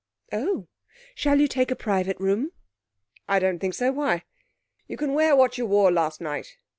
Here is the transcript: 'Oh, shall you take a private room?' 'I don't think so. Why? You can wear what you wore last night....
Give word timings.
'Oh, 0.33 0.67
shall 1.13 1.39
you 1.39 1.47
take 1.47 1.69
a 1.69 1.75
private 1.75 2.19
room?' 2.19 2.53
'I 3.29 3.37
don't 3.37 3.59
think 3.59 3.75
so. 3.75 3.91
Why? 3.91 4.23
You 4.87 4.97
can 4.97 5.13
wear 5.13 5.35
what 5.35 5.59
you 5.59 5.67
wore 5.67 5.91
last 5.91 6.19
night.... 6.21 6.57